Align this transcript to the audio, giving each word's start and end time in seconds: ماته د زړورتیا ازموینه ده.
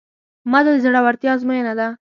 ماته 0.51 0.71
د 0.75 0.77
زړورتیا 0.83 1.31
ازموینه 1.35 1.73
ده. 1.79 1.87